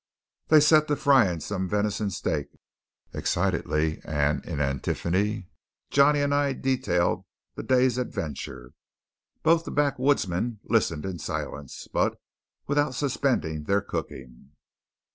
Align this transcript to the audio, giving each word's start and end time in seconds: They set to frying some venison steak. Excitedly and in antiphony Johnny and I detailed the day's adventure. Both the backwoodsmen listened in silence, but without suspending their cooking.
They 0.47 0.61
set 0.61 0.87
to 0.87 0.95
frying 0.95 1.41
some 1.41 1.69
venison 1.69 2.09
steak. 2.09 2.47
Excitedly 3.13 4.01
and 4.03 4.43
in 4.47 4.59
antiphony 4.59 5.45
Johnny 5.91 6.21
and 6.21 6.33
I 6.33 6.53
detailed 6.53 7.23
the 7.53 7.61
day's 7.61 7.99
adventure. 7.99 8.71
Both 9.43 9.63
the 9.65 9.69
backwoodsmen 9.71 10.59
listened 10.63 11.05
in 11.05 11.19
silence, 11.19 11.87
but 11.87 12.19
without 12.65 12.95
suspending 12.95 13.65
their 13.65 13.81
cooking. 13.81 14.53